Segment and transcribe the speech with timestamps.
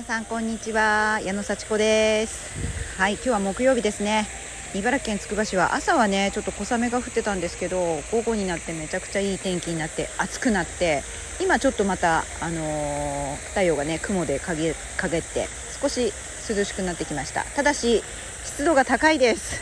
[0.00, 1.20] 皆さんこんにちは。
[1.22, 2.98] 矢野幸子です。
[2.98, 4.26] はい今日は木曜日ですね。
[4.74, 11.02] 茨城県つくば市は朝はねちょっと小雨が降ってたんですけど午後になってめちゃくちゃいい天気になって暑くなって
[11.38, 15.48] 今ちょっとまたあのー、太陽がね雲で陰陰って
[15.82, 16.14] 少し
[16.48, 17.44] 涼しくなってきました。
[17.44, 18.02] ただし
[18.46, 19.60] 湿度が高いです。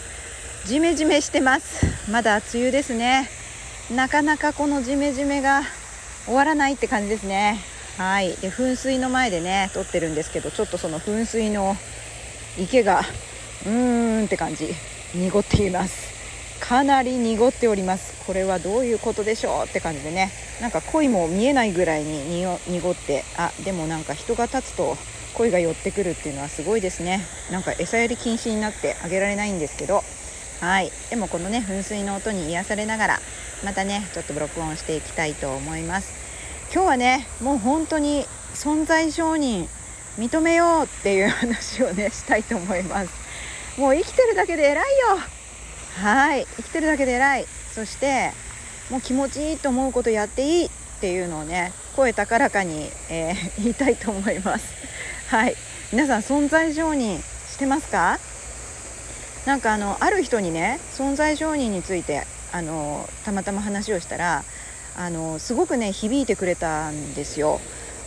[0.68, 1.84] ジメジメしてます。
[2.08, 3.28] まだ梅雨ですね。
[3.92, 5.62] なかなかこのジメジメが
[6.26, 7.58] 終わらないって感じですね。
[7.98, 8.36] はい。
[8.36, 11.76] で噴水の前でね撮ってるんですけどちょっとその噴水の
[12.56, 13.00] 池が
[13.66, 14.72] うーんって感じ。
[15.14, 16.06] 濁っています。
[16.60, 18.14] かなり濁っております。
[18.24, 20.30] これはどういうことでしょうって感じでね。
[20.60, 24.96] なんか鯉も見えないぐらいに濁ってあでもなんか人が立つと
[25.34, 27.20] 鯉が寄ってくるっていうのはすごいですね。
[27.50, 30.04] なんか餌やり禁止になってあげられないんですけど。
[30.60, 30.92] はい。
[31.10, 33.20] でもこのね噴水の音に癒されながら
[33.64, 36.17] またねちょっと録音していきたいと思います。
[36.72, 39.66] 今日はねもう本当に存在承認
[40.18, 43.80] 認めようっていう話をねしたいと思います。
[43.80, 45.18] もう生きてるだけで偉いよ。
[46.02, 46.46] はい。
[46.56, 47.46] 生きてるだけで偉い。
[47.74, 48.32] そして
[48.90, 54.66] もう気持ちいいと思うことやっていいっていうのをね声高らかに、えー、 言いたいと思います。
[55.28, 55.54] はい。
[55.92, 58.18] 皆さん存在承認してますか？
[59.46, 64.44] なんかあのある人にね存在承認についてあのたまたま話をしたら
[64.98, 67.60] あのすごくね響いてくれたんですよ。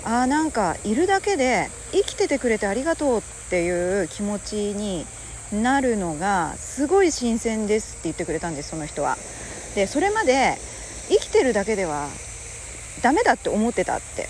[0.04, 5.06] あーなんかいるだけで生きててくれてありがとうっていう気持ちに
[5.54, 9.18] なるのがすごい新鮮ですって言ってくれたんですその人は。
[9.76, 10.58] でそれまで
[11.08, 12.10] 生きてるだけでは
[13.02, 14.28] ダメだって思ってたって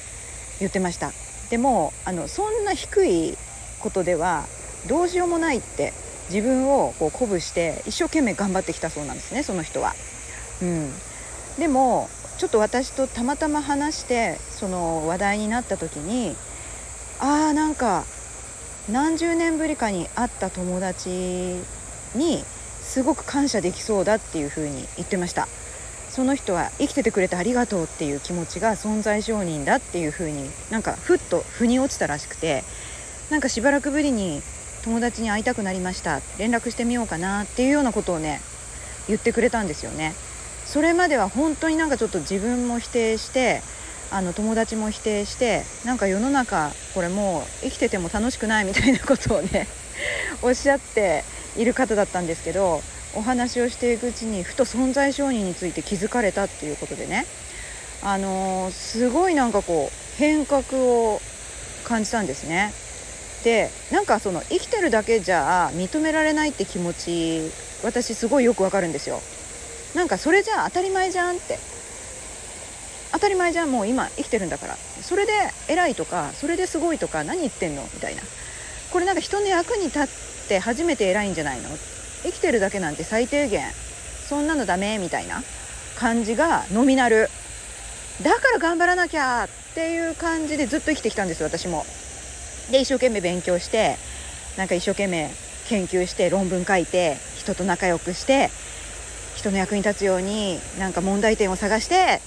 [0.59, 1.12] 言ってました
[1.50, 3.38] でもあのそんな低い
[3.80, 4.45] ことでは
[4.88, 5.94] どうしようもないって
[6.30, 9.94] 自分をこう鼓舞して一生懸命頑張ってきたそうなんですねその人は。
[10.62, 10.92] うん、
[11.58, 12.09] でも
[12.42, 16.36] ちょっと私とたまたま話してその話題になった時に
[17.20, 18.03] あーなんか
[18.92, 21.10] 何十年ぶりかに会った友達
[22.16, 22.43] に
[22.82, 25.48] すごく感謝できそうだっていうふうに言ってました。
[26.10, 32.64] その人は生きててくれてありがとうっていう気持ちが存在承認だっていうふうになんかふっと腑に落ちたらしくて
[33.30, 34.42] なんかしばらくぶりに
[34.83, 36.21] 友達に会いたくなりました。
[36.39, 38.42] 連絡してみようかなっていうようなことをね
[39.08, 40.16] 言ってくれたんですよね。
[40.71, 43.61] それまでは本当になんかちょっと自分も否定して
[44.09, 49.67] あの友達も否定してなんか世の中これもう生きてても楽しくないみたいなことをね
[50.42, 51.26] おっしゃって
[51.58, 52.81] いる方だったんですけど
[53.14, 57.26] お話をしていくうちにふと存在承認について気づかれたっていうことでね
[58.02, 61.21] あのー、すごいなんかこう変革を
[61.83, 62.71] 感じたんですね。
[63.43, 67.52] でなんかその生きてるだけじゃ認められないって気持ち
[67.83, 69.21] 私すごいよくわかるんですよ。
[69.96, 71.60] なんかそれじゃあ当たり前じゃんって。
[73.12, 74.76] 当たり前じゃんもう今生きてるんだから。
[74.76, 75.32] それで
[75.68, 77.84] 偉いとかそれですごいとか何言ってんの？
[77.94, 78.22] みたいな。
[78.92, 80.08] これなんか人の役に立っ
[80.48, 81.70] て初めて偉いんじゃないの？
[82.24, 83.64] 生きてるだけなんて最低限
[84.30, 84.98] そんなのダメ？
[84.98, 85.42] みたいな。
[86.00, 87.30] 感じがノミナル。
[88.23, 89.46] だから頑張らなきゃ！
[89.46, 91.86] っていう感じでずっと生きてきたんです私も。
[92.72, 93.98] で一生懸命勉強して
[94.58, 95.30] なんか一生懸命
[95.68, 98.50] 研究して論文書いて人と仲良くして
[99.42, 102.22] 人の役に立つようになんか問題点を探して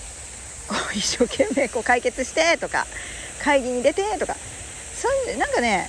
[0.69, 2.87] こう 一生懸命こう解決してとか
[3.43, 4.37] 会議に出てとか
[4.97, 5.89] そんなんかね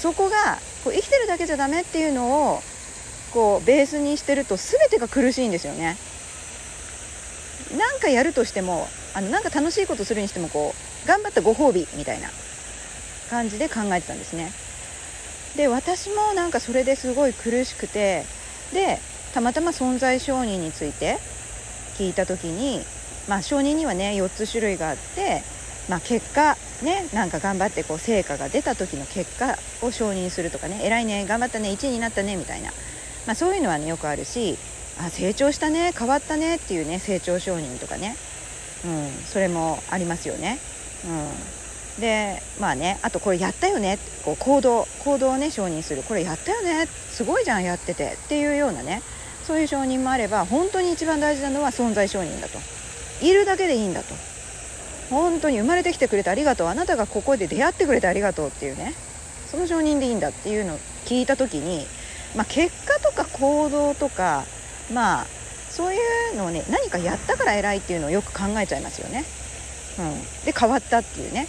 [0.00, 2.62] そこがこう生きてるだけじゃダメっていうのを
[3.32, 5.96] こうベースにしてると全てが苦しいんですよね。
[7.76, 12.30] なんかやるとしてもあのなんか楽しいことするにしてもこう頑張ったご褒美みたいな
[13.28, 14.52] 感じで考えてたんですね。
[15.56, 18.24] で私もなんかそれですごい苦しくて
[18.72, 18.98] で
[19.36, 21.18] たまたま存在承認について
[21.98, 22.80] 聞いた時に、
[23.28, 25.42] まあ、承認にはね4つ種類があって、
[25.90, 32.70] まあ、結果ねなんか頑張ってこう成果が出た時の結果を承認するとかね偉いね頑張ったね1位になったねみたいな、
[33.26, 34.56] まあ、そういうのはねよくあるし
[34.98, 38.16] あ成長したね変わったねっていうね成長承認とかね、
[38.86, 40.58] うん、それもありますよね。
[41.04, 46.02] うん、でまあねあとこれやったよねこう行動行動をね承認する。
[46.04, 49.02] これやったよねすごいじゃんやっててっていうようなね。
[49.46, 52.58] そういう承認もあれば本当に一番大事なのは存在承認だと。
[53.22, 54.14] いるだけでいいんだと。
[55.08, 56.66] 本当に生まれてきてくれてありがとう。
[56.66, 58.92] あなたがここで出会ってくれてありがとうっていうね。
[59.48, 61.86] その承認でいいんだっていうのを聞いた時に、
[62.34, 64.44] まあ、結果とか行動とか
[64.92, 65.26] まあ
[65.70, 65.98] そうい
[66.34, 69.24] うのをね何かやったから偉いっていうのをよく考えちゃいますよね。
[69.98, 71.46] うん、で変わったっていうね。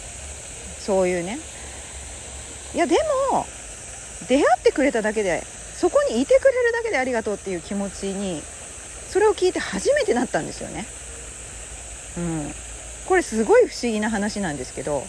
[0.78, 1.40] そういうね。
[2.74, 2.96] いやで
[3.32, 3.44] も
[4.28, 5.42] 出会ってくれただけで
[5.78, 8.42] そこにいてくれるだけでありがとうっていう気持ちに
[9.08, 10.86] それを聞いて初めてなったんですよね。
[12.16, 12.52] うん、
[13.06, 15.04] これすごい不思議な話なんですけど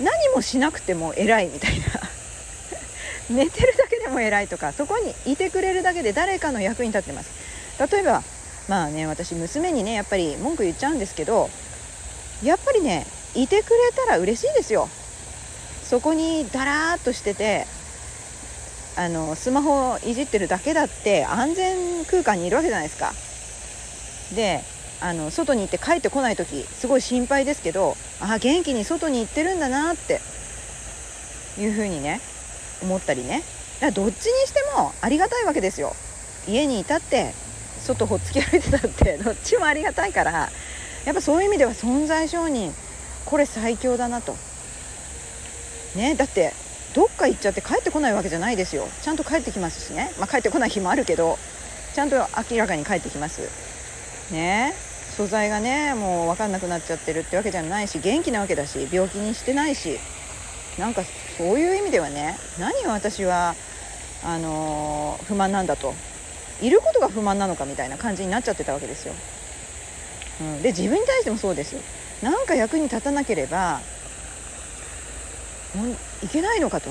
[0.00, 1.84] 何もしなくても偉いみたいな。
[3.28, 7.30] 寝てるだけでも偉いとかそこにいてくれるだけで誰かの役に立ってます。
[7.92, 8.22] 例えば
[8.68, 11.50] まあね私娘にねやっぱり文句言っちゃうんですけど
[12.42, 14.88] やっぱりねいてくれたら嬉しいですよ。
[15.82, 17.66] そこにだらーっとしてて
[18.96, 23.12] あのスマホをいじってるだけだって安全空間にいるわけじゃないですか。
[24.34, 24.62] で
[25.00, 30.20] あの外に行って帰ってこない時すごい心配ですけどあ元気に外に行ってるんだなって
[31.58, 32.20] いうふうにね
[32.82, 33.42] 思ったりね。
[33.80, 35.94] だどっちにしてもありがたいわけですよ。
[36.46, 37.34] 家にいたって
[37.82, 40.50] 外ほっつき歩いてたって どっちもありがたいから
[41.04, 42.72] やっぱそういう意味では存在承認
[43.24, 44.36] これ最強だなと。
[45.96, 46.52] ねだって
[46.94, 48.86] どっか行っちゃって帰ってこないわけじゃないですよ。
[49.02, 51.38] ちゃんと帰ってきますしね、まあ、帰ってこない日もあるけど
[51.94, 52.16] ちゃんと
[52.50, 53.42] 明らかに帰ってきます。
[54.32, 54.72] ね。
[55.16, 59.98] 素材がねもう分かんなくなっちゃってるってわけじゃないし元気なわけだし病気にしてないし。
[60.78, 61.02] なんか
[61.38, 63.54] そういう意味ではね何を私は
[64.24, 65.94] あのー、不満なんだと。
[66.60, 69.14] いることが不満なのかみたいな感じになっちゃってたわけですよ。
[70.40, 71.76] うん、で自分に対してもそうです。
[72.22, 73.80] なんか役に立たなければ
[76.22, 76.90] いけないのかと。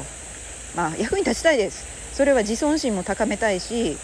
[0.76, 1.94] まあ役に立ちたいです。
[2.14, 3.98] それは自尊心も高めたいし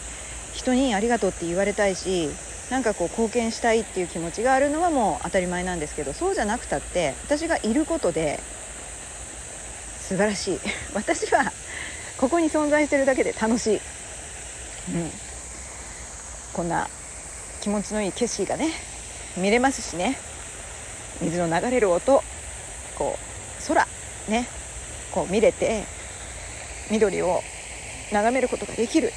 [0.53, 2.29] 人にありがとうって言われたいし
[2.71, 8.39] なんかこう貢献したいっていう気持ちがあるのはもう当たり前なんですけどそうじゃなくたって私がいることで
[9.99, 10.59] 素晴らしい。
[10.93, 11.53] 私は
[12.17, 13.79] ここに存在してるだけで楽しい、う
[14.97, 15.11] ん、
[16.51, 16.89] こんな
[17.61, 18.71] 気持ちのいい景色がね
[19.37, 20.17] 見れますしね。
[21.21, 22.23] 水の流れる音
[22.97, 23.87] こう空
[24.27, 24.47] ね。
[25.11, 25.83] こう見れて
[26.91, 27.41] 緑を
[28.11, 29.11] 眺めることができる。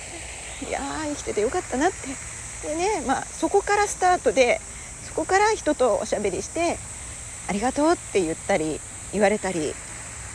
[0.68, 2.68] いやー生きててよかったなって。
[2.68, 4.60] でねまあそこからスタートで
[5.04, 6.78] そこから人とおしゃべりして
[7.48, 8.80] ありがとうって言ったり
[9.12, 9.74] 言われたり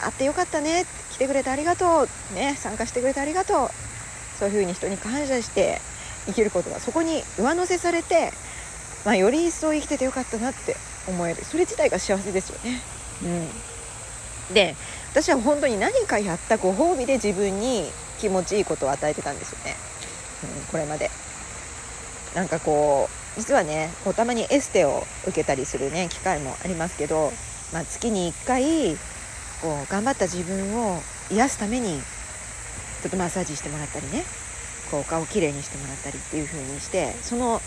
[0.02, 3.70] 会ってよかったね来てくれてありがとうね参加してくれてありがとう。
[4.38, 5.80] そういうふうに人に感謝して
[6.28, 8.32] 生きることがそこに上乗せされて、
[9.04, 10.76] まあ、より一層生きててよかったなって
[11.08, 11.44] 思える。
[11.44, 12.82] それ自体が幸せですよね。
[14.50, 14.76] うん、で
[15.12, 17.86] 私は本当に何かやったご褒美で自分に
[18.20, 19.76] 気持ちいいことを与えてたんですよね、
[20.60, 21.10] うん、これまで。
[22.36, 27.32] なんかこう実はねこうたまにエステを受けたりするね機会もありますけど、
[27.74, 28.96] まあ、月に1回
[29.62, 31.02] こう頑張った自分を
[31.32, 32.00] 癒すために
[33.02, 34.24] ちょっとマッサージしてもらったりね
[34.92, 37.62] こう顔をきれいにしてもらったりっていう風にしてその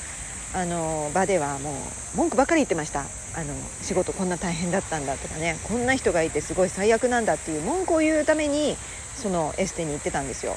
[0.52, 1.70] あの場ではも
[2.14, 3.04] う文句ばかり言ってました。
[3.36, 5.56] あの仕事こんな大変だったんだとかね。
[5.68, 8.76] こんな人がいてすごい最悪なんだっていう文句を言うために
[9.14, 10.56] そのエステに行ってたんですよ。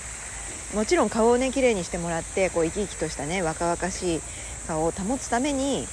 [0.74, 4.22] もちろん顔をね綺麗にしてもらってこう生き生きとしたね若々しい
[4.68, 5.86] 顔を保つために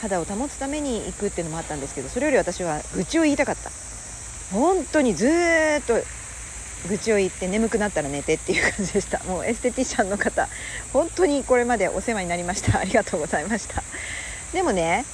[0.00, 3.70] 肌を保つために行くっていうのもあったんですけどそれより私は愚痴を言いたかった。
[4.52, 6.00] 本当にずっと
[6.88, 9.22] 愚痴を言って眠くなったら寝てっていう感じでした。
[9.28, 10.48] もうエステティシャンの方
[10.92, 12.78] 本当にこれまでお世話になりました。
[12.80, 13.82] ありがとうございました。
[14.52, 15.04] でもね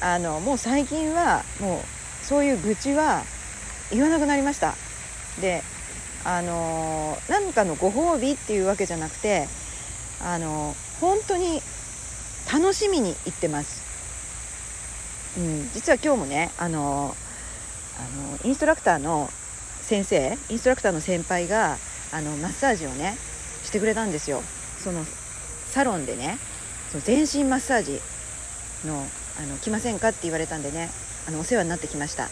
[0.00, 3.22] あのもう最近はもうそういう愚痴は
[3.90, 4.74] 言わなくなりました。
[5.40, 5.62] で
[6.24, 9.46] あの何かのご褒美っていうわけじゃなくて
[10.22, 11.60] あの本当に
[12.52, 13.82] 楽しみに行ってます、
[15.38, 17.14] うん、実は今日もねあの
[17.98, 19.28] あのインストラクターの
[19.84, 21.76] 先生インストラクターの先輩が
[22.12, 23.16] あのマッサージをね
[23.64, 24.42] してくれたんですよ。
[24.82, 25.04] その
[25.66, 26.38] サロンでね
[26.90, 28.00] その全身マッサージ
[28.86, 29.06] の
[29.38, 30.90] あの来ませんかって言われたんでね
[31.28, 32.28] あのお世話になってきました。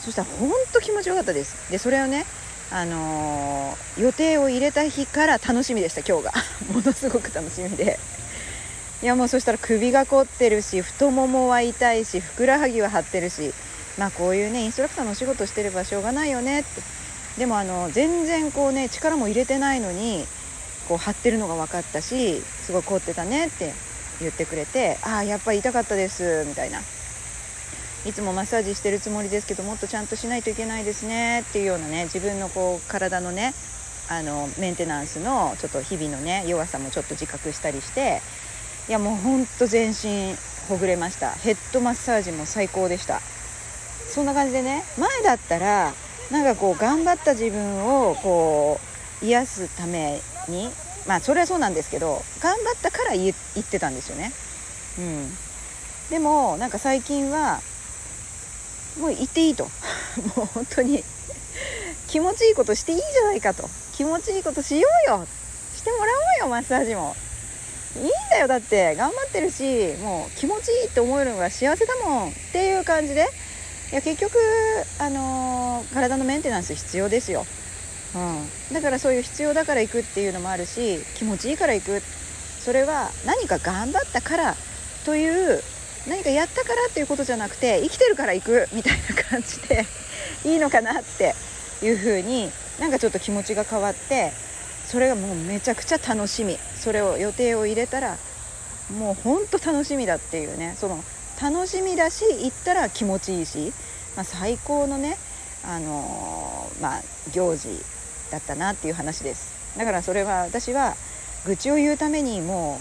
[0.00, 1.70] そしたら本当気持ちよかったです。
[1.70, 2.24] でそれをね
[2.70, 6.32] あのー、予定を入れた日から楽しみでした今日が。
[6.74, 7.98] ものすごく楽しみで。
[9.00, 13.54] いやもうそしたら首が凝ってるし太ももは痛いしふくらはぎは張ってるし
[13.98, 16.60] まあこういうねインストラクターのお仕事してればしょうがないよね。
[16.60, 16.68] って
[17.38, 20.24] でもあの全然こうね力も入れてないのに
[20.88, 23.72] こう張ってるのが分かったしすごい凝ってたねって
[24.20, 26.80] 言ってくれてああやっぱり痛かったですみたいな。
[28.06, 33.52] いつもマッサージしてるつもりですけどもっとちゃんとしないといけないですねっていうようなね自分のこう体のね
[34.08, 38.22] あのメンテナンスのちょっと日々のね弱さもちょっと自覚したりして
[38.88, 40.34] いやもうほんと全身
[40.68, 41.32] ほぐれました。
[41.32, 43.20] ヘッドマッサージも最高でした。
[44.18, 45.92] そんな感じでね前だったら
[46.32, 48.80] なんかこう頑張った自分をこ
[49.22, 50.70] う癒すために
[51.06, 53.34] まあそれはそうなんですけど頑張ったから言っ
[53.64, 54.32] てたんですよね。
[54.98, 55.30] うん、
[56.10, 57.60] でもなんか最近は
[58.98, 59.70] もう言っていいと。
[60.34, 61.04] もう本当に
[62.08, 63.70] 気持ちいいことしていいじゃないかと。
[63.92, 65.28] 気持ちいいことしようよ。
[65.76, 67.14] してもらおうよマッサージも。
[67.94, 68.96] いいんだよだって。
[68.96, 72.30] 頑張ってるしもう気持ちいいって思えるのが幸せだもん。
[72.30, 73.28] っていう感じで
[73.90, 74.36] いや結局、
[74.98, 77.46] あのー、体のメンテナンス必要ですよ、
[78.14, 82.02] うん、だからそういう必要だから行くっていうのもあるし気持ちいいから行く。
[82.58, 84.54] それは何か頑張ったから
[85.06, 85.62] という
[86.06, 89.86] 何かやったからっていうことじゃなくて生きてるから行くみたいな感じで
[90.44, 91.34] いいのかなって
[91.82, 94.32] いうふうになんかちょっと気持ちが変わって
[94.86, 96.58] それがもうめちゃくちゃ楽しみ。
[96.76, 98.18] それを予定を入れたら
[98.98, 100.76] もうほんと楽しみだっていうね。
[100.78, 101.02] その
[101.40, 103.72] 楽しみだし行ったら気持ちいいし、
[104.16, 105.16] まあ、最高のね、
[105.64, 107.02] あのー、まあ、
[107.32, 107.68] 行事
[108.30, 109.78] だったなっていう話です。
[109.78, 110.94] だからそれは私は
[111.46, 112.80] 愚痴を言うためにも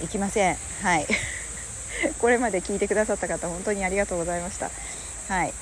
[0.00, 0.56] う行きません。
[0.82, 1.06] はい。
[2.20, 4.70] これまで聞いてくださった方本当にありがとうございました。
[5.28, 5.54] はい。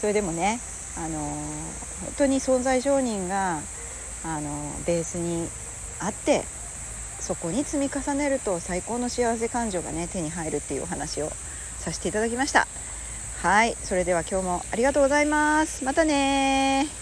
[0.00, 0.60] それでもね
[0.96, 3.60] あのー、本当に存在承認が
[4.24, 4.50] あの
[4.86, 5.48] ベースに
[6.00, 6.44] あって
[7.20, 11.30] そこに積み重ねると最高の幸せ感情がね手に入るっていうお話を
[11.82, 12.66] させていただきました。
[13.42, 13.76] はい。
[13.82, 15.84] それでは今日もありがとうございます。
[15.84, 17.01] またね